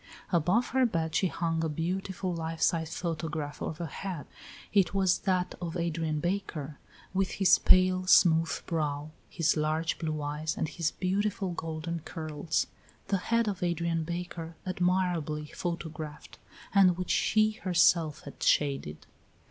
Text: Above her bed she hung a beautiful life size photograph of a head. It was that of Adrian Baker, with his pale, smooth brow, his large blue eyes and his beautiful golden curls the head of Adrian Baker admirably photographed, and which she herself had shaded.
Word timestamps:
Above 0.31 0.69
her 0.69 0.83
bed 0.83 1.13
she 1.13 1.27
hung 1.27 1.63
a 1.63 1.69
beautiful 1.69 2.33
life 2.33 2.59
size 2.59 2.97
photograph 2.97 3.61
of 3.61 3.79
a 3.79 3.85
head. 3.85 4.25
It 4.73 4.95
was 4.95 5.19
that 5.29 5.53
of 5.61 5.77
Adrian 5.77 6.19
Baker, 6.19 6.79
with 7.13 7.33
his 7.33 7.59
pale, 7.59 8.07
smooth 8.07 8.65
brow, 8.65 9.11
his 9.29 9.55
large 9.55 9.99
blue 9.99 10.19
eyes 10.23 10.57
and 10.57 10.67
his 10.67 10.89
beautiful 10.89 11.51
golden 11.51 11.99
curls 11.99 12.65
the 13.09 13.17
head 13.29 13.47
of 13.47 13.61
Adrian 13.61 14.03
Baker 14.03 14.55
admirably 14.65 15.45
photographed, 15.53 16.39
and 16.73 16.97
which 16.97 17.11
she 17.11 17.51
herself 17.61 18.21
had 18.21 18.41
shaded. 18.41 19.05